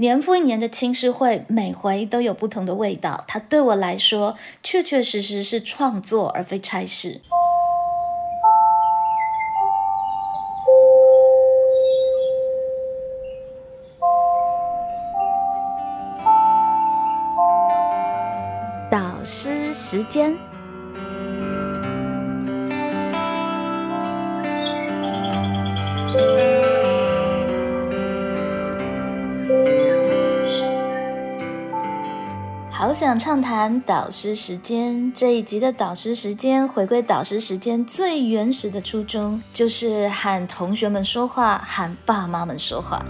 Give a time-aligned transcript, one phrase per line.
[0.00, 3.22] 年复一年的青诗会，每回都有不同的味道。
[3.28, 7.20] 它对我来说，确确实实是创作，而非差事。
[18.90, 20.34] 导师时间。
[33.00, 43.02] 想畅谈导师时间这一集的导师时间，回归导师时间最原始的初衷，就是喊同学们说话，喊爸妈们说话。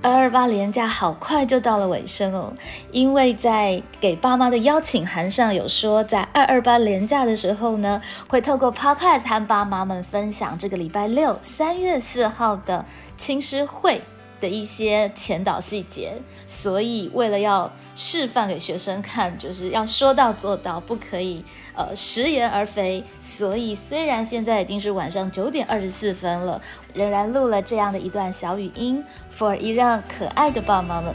[0.00, 2.54] 二二八连假好快就到了尾声哦，
[2.92, 12.86] 因为在给爸妈的邀请函上有说，在二二八连假的时候呢，会透过 Podcast 和爸妈们分享这个礼拜六三月四号的
[13.16, 14.00] 青师会。
[14.40, 16.12] 的一些前导细节，
[16.46, 21.44] 所以为了要示范给学生看，就是要说到做到，不可以
[21.74, 23.02] 呃食言而肥。
[23.20, 26.60] 所以虽然现在已经是晚上九点二十四分了，
[26.94, 31.14] 仍然录了这样的一段小语音，for 一让可爱的爸妈们。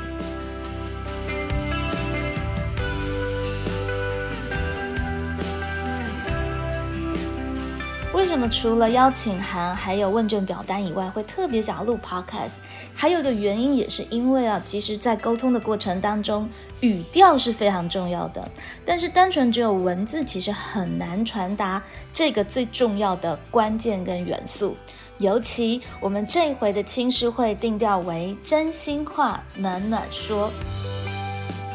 [8.50, 12.54] 除了邀请函还有问卷表单以外，会特别想要录 podcast？
[12.94, 16.50] 还有一个原因也是因为啊，其实，在沟通的过程当中，
[16.82, 18.48] 语调是非常重要的。
[18.86, 24.76] 但是单纯只有文字，其实很难传达这个最重要的关键跟元素。
[25.20, 30.50] 尤其我们这一回的青师会定调为真心话，暖暖说。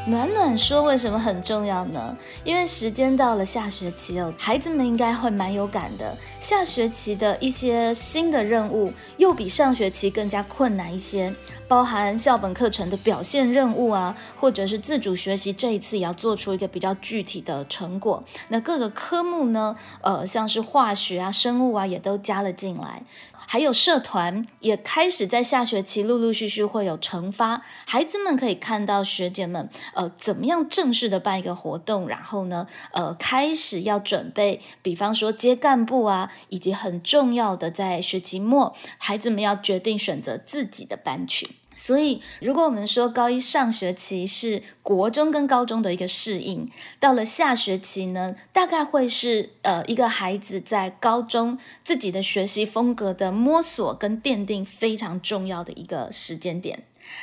[0.08, 2.16] 暖暖说：“为什么很重要呢？
[2.42, 6.16] 因为时间到了下学期哦，孩子们应该会蛮有感的。
[6.40, 11.30] 下学期的一些新的任务又比上学期更加困难一些，
[11.68, 18.24] 包含校本课程的表现任务啊，或者是自主学习，这一次也要做出一个比较具体的成果。
[18.48, 23.02] 那各个科目呢，呃，像是化学啊、生物啊，也都加了进来。”
[23.50, 41.48] 还有社团也开始在下学期陆陆续续会有惩罚，孩子们可以看到学姐们呃怎么样正式的办一个活动，然后呢呃开始要准备，比方说接干部啊，以及很重要的在学期末，孩子们要决定选择自己的班群。
[41.78, 46.68] 所以，如果我们说高一上学期是国中跟高中的一个适应，
[46.98, 56.82] 到了下学期呢，大概会是呃一个孩子在高中自己的学习风格的摸索跟奠定非常重要的一个时间点。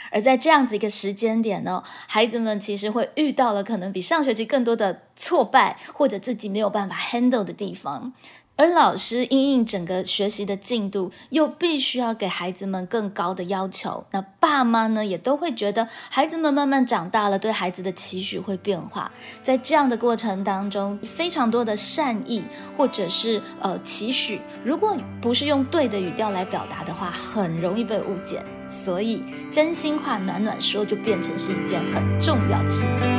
[0.10, 8.14] 而在这样子一个时间点呢，孩子们其实会遇到了可能比上学期更多的挫败，或者自己没有办法 handle 的地方。
[8.58, 14.06] 而老师因应整个学习的进度，又必须要给孩子们更高的要求。
[14.12, 19.12] 那爸妈呢，也都会觉得孩子们慢慢长大了，对孩子的期许会变化。
[19.44, 22.46] 在这样的过程当中，非常多的善意
[22.78, 28.42] 或者是呃期许，如果不是用对的语调来表达的话，很容易被误解。
[28.70, 33.12] 所以真心话暖暖说，就变成是一件很重要的事情。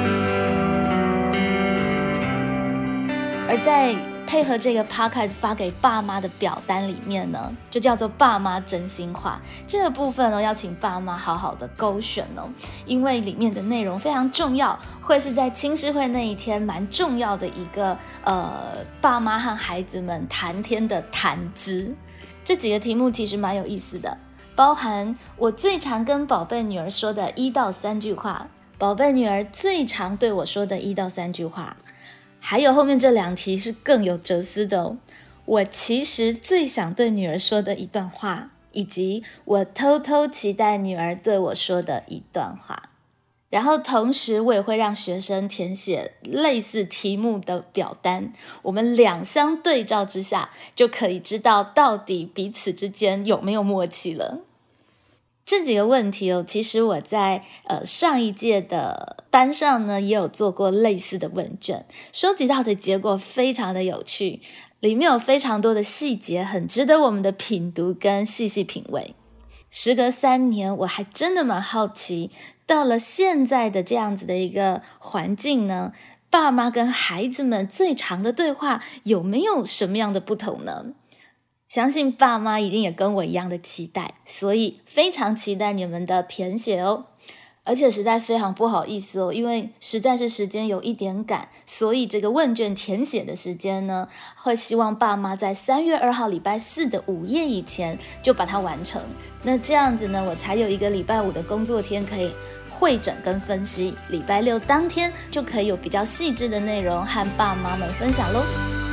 [3.49, 3.95] 而在
[4.27, 12.51] 配合这个 podcast 发给爸妈的表单里面呢，就叫做爸妈真心话这个部分呢，要请爸妈好好的勾选哦，
[12.85, 21.95] 因为里面的内容非常重要，会是在青师会那一天蛮重要的一个呃，爸妈和孩子们谈天的谈资。
[22.45, 24.19] 这几个题目其实蛮有意思的，
[24.55, 31.77] 包含我最常跟宝贝女儿说的一到三句话，宝贝女儿最常对我说的一到三句话。
[32.49, 34.99] 还有后面这两题是更有哲思的哦。
[35.47, 42.91] 我其实最想对女儿说的一段话，以及我偷偷期待女儿对我说的一段话。
[43.51, 54.46] 然后同时，我也会让学生填写类似题目的表单，我们两相对照之下，就可以知道到底彼此之间有没有默契了。
[55.47, 64.41] 这几个问题哦，其实我在呃上一届的班上呢，也有做过类似的问卷，收集到的结果非常的有趣，
[64.81, 69.15] 里面有非常多的细节，很值得我们的品读跟细细品味。
[69.71, 72.33] 时隔三年，我还真的蛮好奇，
[72.67, 75.93] 到了现在的这样子的一个环境呢，
[76.29, 80.87] 爸妈跟孩子们最长的对话有没有什么样的不同呢？
[81.69, 87.07] 相信爸妈一定也跟我一样的期待，所以非常期待你们的填写哦。
[87.65, 99.03] 而且实在非常不好意思哦，因为实在是时间有一点赶，所以这个问卷填写的时间呢，会希望爸妈在三月二号礼拜四的午夜以前就把它完成。
[99.43, 102.31] 那这样子呢，我才有一个礼拜五的工作天可以
[102.71, 108.86] 会诊跟分析，礼拜六当天就可以有比较细致的内容和爸妈们分享喽。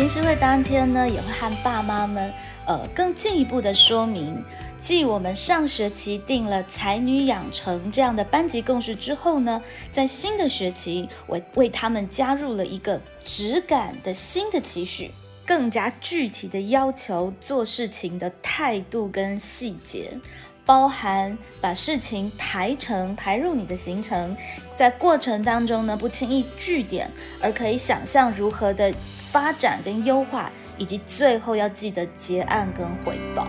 [0.00, 2.32] 平时会当天呢，也会和爸妈们。
[2.64, 4.42] 呃，更进一步的说明，
[4.80, 9.62] 继我们上学期定了才女养成这样的班级共识之后呢，
[9.92, 15.10] 在新的学期，我为他们加入了一个质感的新的期许，
[15.44, 20.18] 更加具体的要求做事情的态度跟细节，
[20.64, 24.34] 包含把事情排成排入你的行程，
[24.74, 27.10] 在过程当中呢，不轻易据点，
[27.42, 28.94] 而可以想象如何的
[29.30, 30.50] 发展跟优化。
[30.78, 33.46] 以及最后要记得结案跟回报，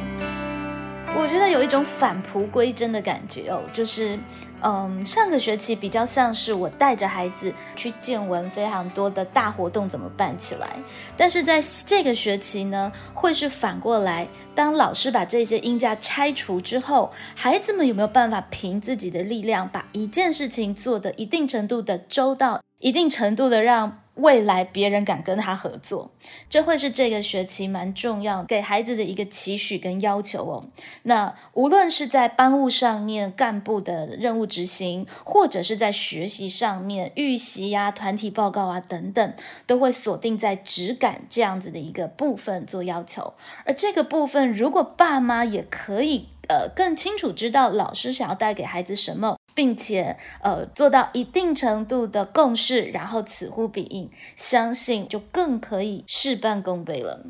[1.16, 4.20] 我觉得有一种返璞归真的感觉哦，就是，
[4.62, 10.76] 嗯，上个学期比较像是我带着孩子去见闻非常多的大活动怎么办起来，
[11.16, 24.01] 但是在这个学期呢，会是反过来，当老师把这些音架拆除之后，孩子们有没有办法凭自己的力量把一件事情做的一定程度的周到，一定程度的让。
[24.22, 26.12] 未来别人敢跟他合作，
[26.50, 30.66] 这会是这个学期蛮重要给孩子的一个期许跟要求哦。
[31.04, 39.34] 那无论是在班务上面干部的任务执行，或者是在学习上面预习呀、团体报告啊等等，
[39.66, 43.34] 都会锁定在质感这样子的一个部分做要求。
[43.66, 49.41] 而这个部分，如果爸妈也可以呃更清楚知道老师想要带给孩子什么。
[49.54, 57.26] 并且，呃，做到一定程度的共识，然后此呼彼应，相信就更可以事半功倍了。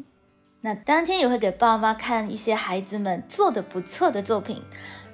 [0.62, 4.62] 那当天也会给爸妈看一些孩子们做的不错的作品，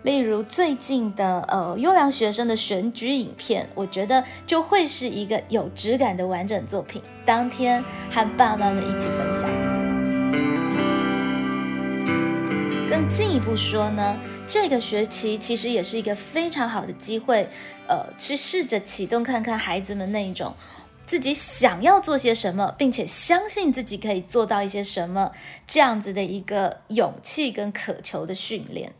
[0.03, 7.01] 例如最近的呃优良学生的选举影片，我觉得就会是一个有质感的完整作品。
[7.25, 7.81] 当天
[8.11, 9.66] 和爸妈们一起分享。
[12.97, 17.47] 更进一步说呢，这个学期其实也是一个非常好的机会，
[17.87, 20.55] 呃，去试着启动看看孩子们那一种
[21.05, 25.31] 自己想要做些什么，并且相信自己可以做到一些什么
[25.67, 28.91] 这样子的一个勇气跟渴求的训练。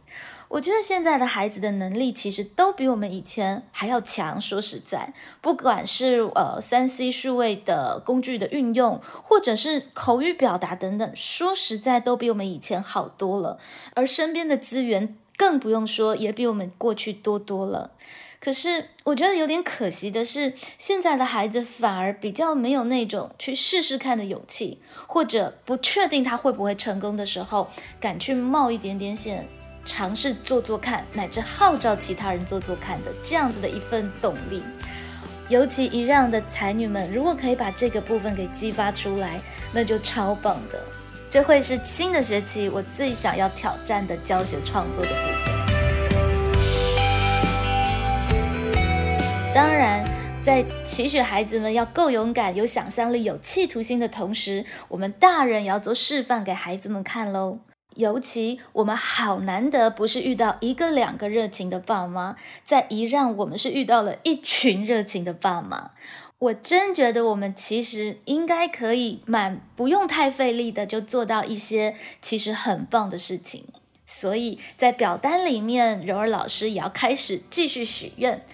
[0.50, 4.40] 我觉得现在的孩子的能力其实都比我们以前还要强。
[4.40, 13.60] 说实在，不管是呃三 C 数位的工具的运用，或者是口语表达等等，说实在都比我们以前好多了。
[13.94, 17.92] 而身边的资源更不用说，也比我们过去多多了。
[18.40, 27.68] 可是我觉得有点可惜的是，现在的孩子反而比较没有那种去试试看的勇气，或者不确定他会不会成功的时候，
[28.00, 29.50] 敢去冒一点点险。
[29.88, 34.62] 尝试做做看，乃至号召其他人做做看的这样子的一份动力，
[35.48, 39.40] 尤其一让的才女们，如果可以把这个部分给激发出来，
[39.72, 40.84] 那就超棒的。
[41.30, 45.56] 这会是新的学期我最想要挑战的教学创作的部分。
[49.54, 50.06] 当然，
[50.44, 57.60] 在期许孩子们要够勇敢、有想象力、有企图心的同时，我们大人也要做示范给孩子们看喽。
[57.98, 65.92] 尤其我们好难得，不是遇到一个两个热情的爸妈，在一让我们是遇到了一群热情的爸妈。
[66.38, 73.66] 我真觉得我们其实应该可以蛮不用太费力的，就做到一些其实很棒的事情。
[74.06, 78.46] 所以在表单里面，柔儿老师也要开始继续许愿，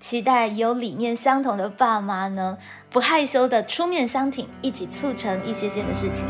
[0.00, 2.58] 期待有理念相同的爸妈呢，
[2.90, 6.26] 不害羞的出面相挺，一起促成一些些的事情。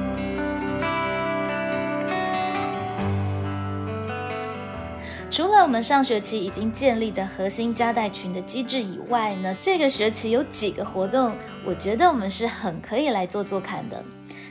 [5.59, 11.35] 了我们上学期已经建立的核心加代群的机制以外呢，这个学期有几个活动，
[11.67, 14.03] 我觉得我们是很可以来做做看的。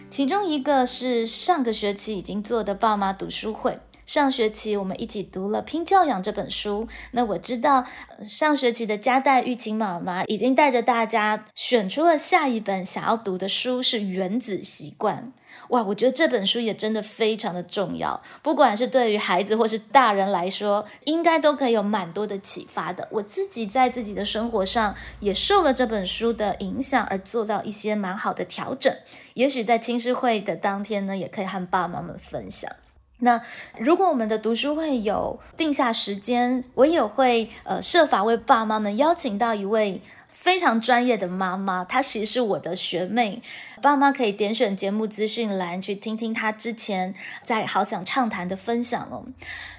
[0.10, 3.80] 其中一个是上个学期已经做的爸妈读书会。
[4.08, 6.88] 上学期我们一起读了《拼教养》这本书。
[7.12, 7.84] 那我知道
[8.24, 15.34] 上学期的加代玉琴妈妈已经带着大家选出了下一本想要读的书，是《原子习惯》。
[15.70, 23.06] 哇，我觉得这本书也真的非常的重要，不管是对于孩子或是大人来说，应该都可以有蛮多的启发的。
[23.12, 28.96] 我自己在自己的生活上也受了这本书的影响，而做到一些蛮好的调整。
[29.34, 32.72] 也许在青师会的当天呢，也可以和爸爸妈们分享。
[33.20, 33.42] 那
[33.78, 40.02] 如果我们的读书会有定下时间，我也会呃设法为爸妈们邀请到一位。
[40.30, 43.42] 非常专业的妈妈，她其实是我的学妹。
[43.82, 49.26] 爸妈可以点选节目资讯栏去听听她之前在好想畅谈的分享哦。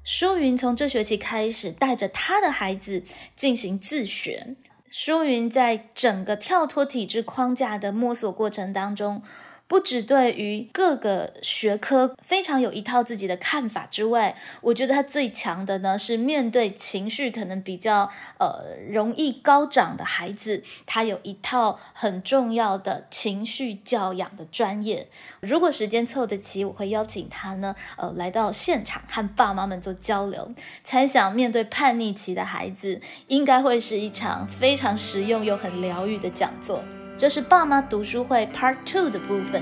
[0.02, 3.04] 舒云从这学期开始带着她的孩子
[3.37, 4.57] 进行自学。
[4.90, 9.23] 舒云在整个跳脱体制框架的摸索过程当中。
[9.69, 25.07] 不只对于各个学科非常有一套自己的看法之外，我觉得他最强的呢是面对情绪可能比较呃容易高涨的孩子，他有一套很重要的情绪教养的专业。
[25.41, 30.51] 如果时间凑得齐，我会邀请他呢呃来到现场和爸妈们做交流。
[30.83, 36.83] 猜想面对叛逆期的孩子，应该会是一场非常实用又很疗愈的讲座。
[37.19, 39.61] 这是爸妈读书会 Part Two 的部分，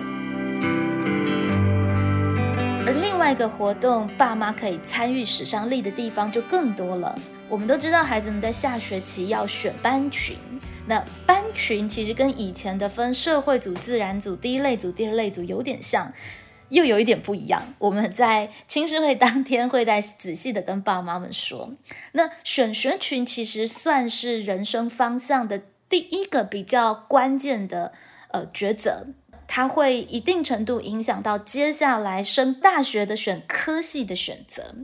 [2.84, 7.18] 而另外一个活动，爸妈可以参与史上力的地方就更多了。
[7.48, 10.36] 我们都知道，孩子们在下学期要选班群，
[10.86, 16.12] 那班群其实跟以前的分社会组、自然组、第一类组、第二类组有点像，
[16.68, 17.62] 又有一点不一样。
[17.78, 21.72] 我们在青师会当天会再仔细的跟爸妈们说，
[22.12, 25.62] 那选学群其实算是人生方向的。
[25.88, 27.92] 第一个比较关键的
[28.32, 29.06] 呃抉择，
[29.46, 34.74] 它会一定程度影响到接下来升大学的选科系的选择。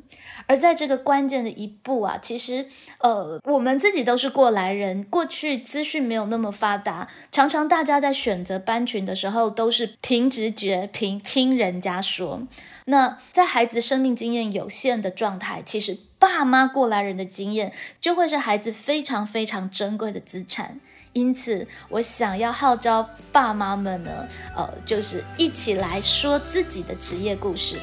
[0.47, 2.67] 而在这个关键的一步啊，其实
[2.99, 12.43] 呃我们自己都是过来人，过去资讯没有那么发达，常常大家在选择班群的时候都是凭直觉、凭听人家说。
[12.87, 20.81] 那在孩子生命经验有限的状态，其实爸妈过来人的经验就会是孩子非常非常珍贵的资产。
[21.13, 24.27] 因此，我想要号召爸妈们呢，
[24.57, 27.77] 呃，就是一起来说自己的职业故事，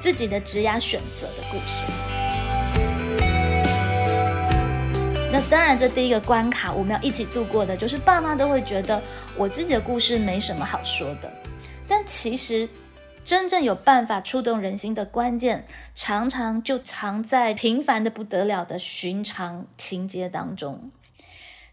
[0.00, 1.84] 自己的职业选择的故事。
[5.32, 9.02] 那当然，这第一个关卡我们要一起度过的，就是爸妈都会觉得
[9.36, 11.30] 我自己的故事没什么好说的。
[11.88, 12.68] 但其实，
[13.24, 15.64] 真正有办法触动人心的关键，
[15.94, 20.92] 常常就藏在平凡的不得了的寻常情节当中。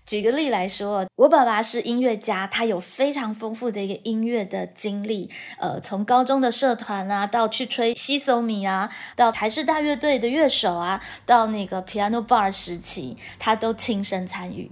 [0.06, 5.30] 举个例来说，我爸爸是音乐家，他有非常丰富的一个音乐的经历。
[5.58, 14.70] 呃，从高中的社团啊，到去吹西索米啊，到台式大乐队的乐手啊，到那个 piano bar 时期，他都亲身参与。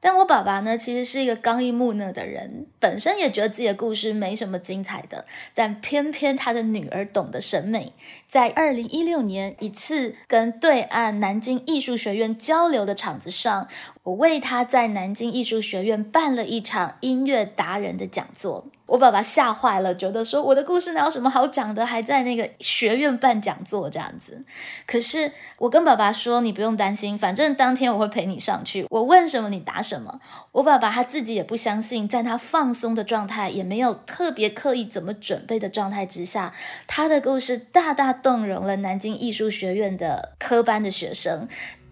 [0.00, 5.26] 但我爸爸呢，其实是一个刚毅木讷的人，本身也觉得自己的故事没什么精彩的。
[5.56, 7.92] 但偏偏他的女儿懂得审美，
[8.28, 13.66] 在二零一六年一次跟对岸南京艺术学院交流的场子上，
[14.08, 18.66] 我为他在南京艺术学院办了一场音乐达人的讲座。
[18.86, 24.42] 我爸爸吓坏了，觉得说我的故事哪有什么好讲的，还在那个学院办讲座这样子。
[24.86, 30.18] 可是我跟爸爸说，你不用担心，反正当天我会陪你上去，我问什么你答什么。
[30.52, 36.54] 我爸爸他自己也不相信，在他放松的状态，也没有特别刻意怎么准备的状态之下，
[36.86, 41.46] 他的故事大大动容了南京艺术学院的科班的学生。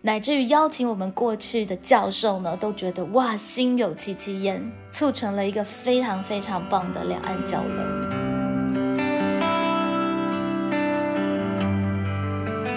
[0.06, 7.74] 乃至于邀请我们过去的教授呢，都觉得哇，心有戚戚焉，促成了一个非常非常棒的两岸交流。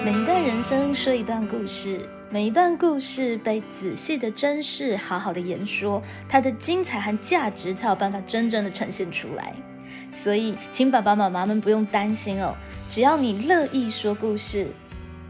[0.03, 1.99] 每一段人生说一段故事，
[2.31, 9.53] 每一段故事被仔细的珍视，好好的言说，它的精彩和价值才有办法真正的呈现出来。
[10.11, 12.55] 所以，请爸爸妈妈们不用担心哦，
[12.87, 14.73] 只要你乐意说故事。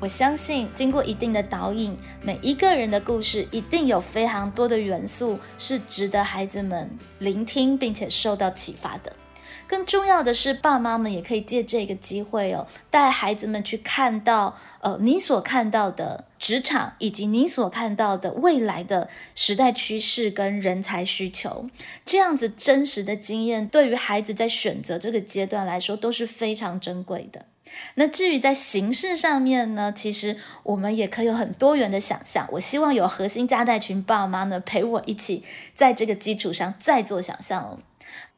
[0.01, 6.89] 我相信，经过一定的导引，每一个人的故事一定有非常多的元素是值得孩子们
[7.19, 9.13] 聆听并且受到启发的。
[9.67, 21.65] 更重要的是，爸妈们也可以借这个机会哦，带孩子们去看到，呃，你所看到的职场以及你所看到的未来的时代趋势跟人才需求，
[22.05, 27.45] 这样子真实的经验，对于孩子在选择这个阶段来说都是非常珍贵的。
[27.95, 32.47] 那至于在形式上面呢，其实我们也可以有很多元的想象。
[32.53, 35.43] 我希望有核心家带群爸妈呢陪我一起
[35.75, 37.79] 在这个基础上再做想象。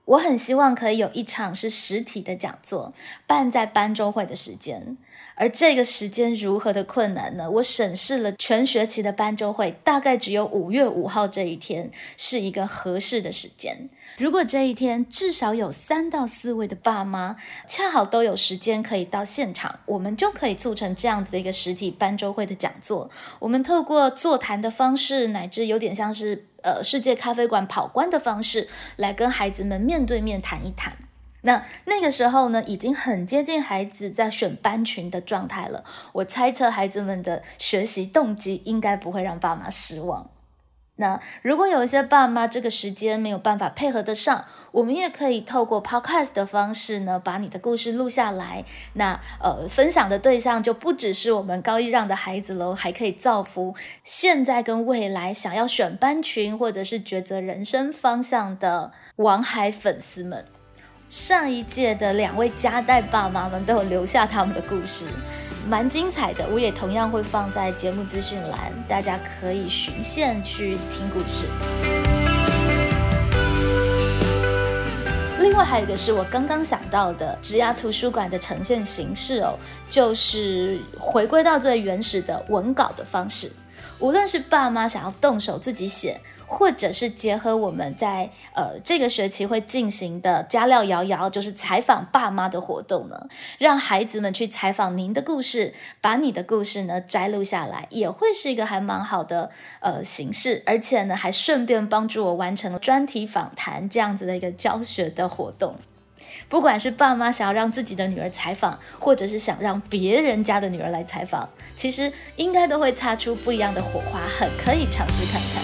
[0.05, 2.93] 我很希望可以有一场是实体的讲座，
[3.27, 4.97] 办在班周会的时间。
[5.41, 7.49] 而这个时间如何的困难呢？
[7.49, 13.89] 我审视了全学期的班周会，大概只有五月五号这一天是一个合适的时间。
[14.19, 23.09] 如果这一天至少有三到四位的爸妈恰好都有时间可以到现场，我们就可以促成这样子的一个实体班周会的讲座。
[23.39, 28.67] 我们透过座谈的方式，乃至有点像是呃世界咖啡馆跑关的方式，
[28.97, 30.95] 来跟孩子们面对面谈一谈。
[31.41, 35.83] 那那个时候呢，已经很接近孩子在选班群的状态了。
[36.13, 40.29] 我猜测孩子们的学习动机应该不会让爸妈失望。
[40.97, 48.63] 那如果有一些爸妈这个时间没有办法配合得上，我们也可以透过 podcast 的方式呢，把你的故事录下来。
[48.93, 60.45] 那呃，分享的对象就不只是我们高一让的孩子喽，还可以造福现在跟未来想要选班群或者是抉择人生方向的王海粉丝们。
[61.11, 65.03] 上一届的两位家代爸妈们都有留下他们的故事。
[65.67, 71.47] 蛮精彩的，我也同样会放在节目资讯栏，大家可以循线去听故事。
[75.39, 83.51] 另外还有一个是我刚刚想到的，职涯图书馆的呈现形式哦，就是回归到最原始的文稿的方式。
[84.01, 93.27] 无论是爸妈想要动手自己写，或者是结合我们在呃这个学期会进行的加料摇摇，就是采访爸妈的活动呢，
[93.59, 105.75] 让孩子们去采访您的故事，把你的故事呢摘录下来，也会是一个还蛮好的呃形式，而且呢还顺便帮助我完成了专题访谈这样子的一个教学的活动。
[106.49, 115.63] 不管是爸妈想要让自己的女儿采访，或者是想让别人家的女儿来采访，其实应该都会擦出不一样的火花，很可以尝试看看。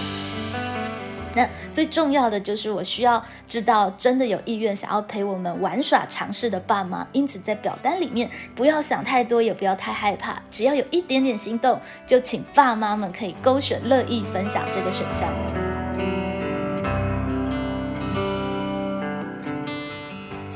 [1.34, 7.06] 那最重要的就是，我需要知道真的有意愿想要陪我们玩耍尝试的爸妈。
[7.12, 15.32] 因此，在表单里面不要想太多，也不要太害怕，只要有一点点心动，就请爸妈们可以勾选乐意分享这个选项。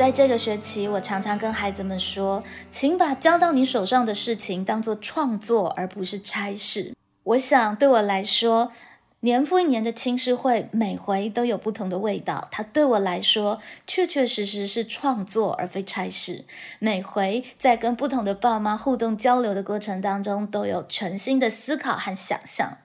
[0.03, 2.43] 在这个学期，我常常跟孩子们说，
[2.73, 6.93] 请把交到你手上的事情当做创作，而不是差事。
[7.23, 8.73] 我想，对我来说，
[9.21, 12.49] 年复一年的青师会，每回都有不同的味道。
[12.51, 16.47] 它对我来说，确确实实是创作，而非差事。
[16.81, 22.79] 每回在跟不同的爸妈互动交流的过程当中，都有全新的思考和想象。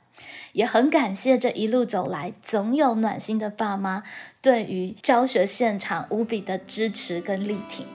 [0.54, 4.04] 也很感谢这一路走来，总有暖心的爸妈
[4.42, 7.86] 对于教学现场无比的支持跟力挺，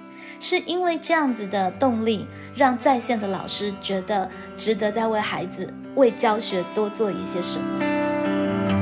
[0.40, 7.91] 是因为这样子的动力，让在线的老师觉得值得再为孩子、为教学多做一些什么。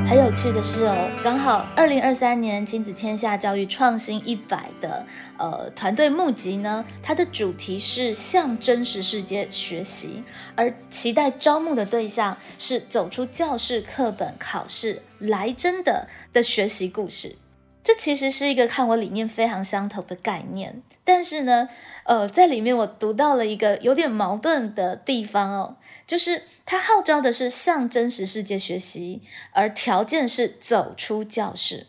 [0.07, 5.07] 很有趣的是哦，刚好二零二三年亲子天下教育创新一百的
[5.39, 10.25] 呃团队募集呢，它的主题是向真实世界学习，
[10.57, 17.37] 而期待招募的对象是走出教室、课本、考试来真的的学习故事。
[17.83, 21.69] 这其实是一个看我理念非常相同的概念，但是呢，
[22.04, 25.76] 呃，在里面我读到了一个有点矛盾的地方哦，
[26.11, 31.87] 就是他号召的是向真实世界学习，而条件是走出教室。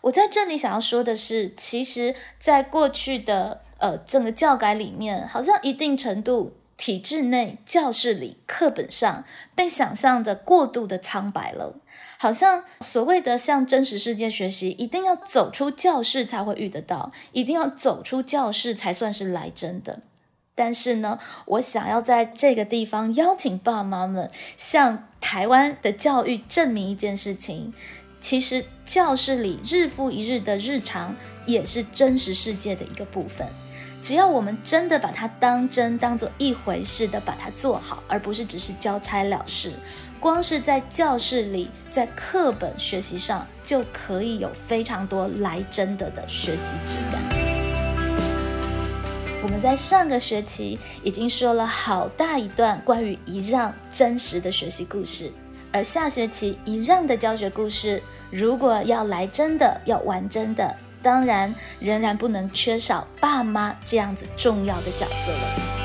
[0.00, 11.74] 我在这里想要说的是，其实，在过去的呃整个教改里面，好像一定程度体制内教室里课本上被想象的过度的苍白了。
[12.16, 20.00] 好像所谓的向真实世界学习，一定要走出教室才会遇得到，一定要走出教室才算是来真的。
[20.58, 27.72] 但是呢，我想要在这个地方邀请爸妈们向台湾的教育证明一件事情：
[28.20, 31.14] 其实教室里日复一日的日常，
[31.46, 33.46] 也是真实世界的一个部分。
[34.02, 39.72] 只要我们真的把它当真，当做一回事的把它做好，而不是只是交差了事。
[40.20, 47.47] 光是在教室里，在课本学习上，就可以有非常多来真的的学习质感。
[49.40, 55.30] 我们在上个学期已经说了好大一段关于一让真实的学习故事，
[55.72, 65.78] 而下学期一让的教学故事，如果要来真的，要玩真的，当然仍然不能缺少爸妈这样子重要的角色了。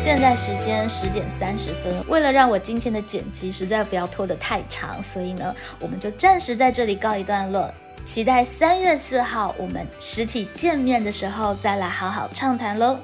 [0.00, 7.72] 现在时间十点三十分，为了让我今天的剪辑实在不要拖得太长，所以呢，我们就暂时在这里告一段落。
[8.04, 12.98] 期待三月四号我们实体见面的时候再来好好畅谈喽。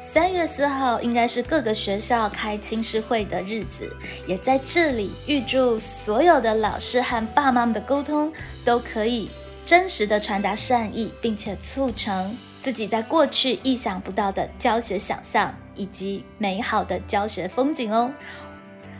[0.00, 3.90] 三月四号应该是各个学校开青师会的日子，
[4.26, 8.32] 也在这里预祝所有的老师和爸妈们的沟通
[8.64, 9.30] 都可以
[9.64, 15.54] 真实的传达善意，并且促成自己在过去意想不到的教学想象。
[15.76, 18.08] 以及美好的教学风景哦！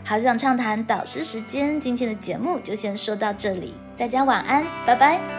[0.03, 5.34] 好想畅谈导师时间，今天的节目就先说到这里，大家晚安，拜拜。